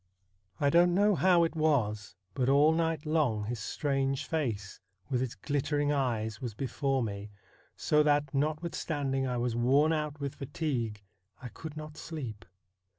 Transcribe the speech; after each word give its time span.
I 0.59 0.71
don't 0.71 0.95
know 0.95 1.13
how 1.13 1.43
it 1.43 1.55
was, 1.55 2.15
but 2.33 2.49
all 2.49 2.73
night 2.73 3.05
long 3.05 3.45
his 3.45 3.59
strange 3.59 4.25
face 4.25 4.79
with 5.11 5.21
its 5.21 5.35
glittering 5.35 5.91
eyes 5.91 6.41
was 6.41 6.55
before 6.55 7.03
me, 7.03 7.29
so 7.75 8.01
that, 8.01 8.33
notwith 8.33 8.73
standing 8.73 9.27
I 9.27 9.37
was 9.37 9.55
worn 9.55 9.93
out 9.93 10.19
with 10.19 10.33
fatigue, 10.33 11.03
I 11.39 11.49
could 11.49 11.77
not 11.77 11.97
sleep. 11.97 12.45